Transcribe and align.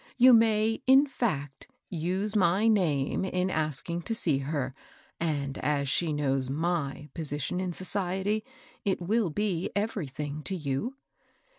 You 0.17 0.33
may, 0.33 0.81
in 0.87 1.05
fact, 1.05 1.67
use 1.87 2.35
my 2.35 2.67
name 2.67 3.23
in 3.23 3.51
asking 3.51 4.01
to 4.09 4.15
see 4.15 4.39
her, 4.39 4.73
and 5.19 5.59
as 5.59 5.87
she 5.89 6.11
knows 6.11 6.49
my 6.49 7.09
position 7.13 7.59
in 7.59 7.71
society, 7.71 8.43
it 8.83 8.99
will 8.99 9.29
be 9.29 9.69
everything 9.75 10.41
to 10.45 10.55
you." 10.55 10.95